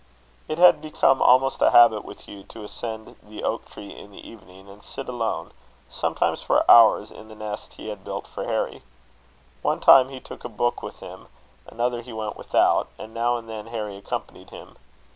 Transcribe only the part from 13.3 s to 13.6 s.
and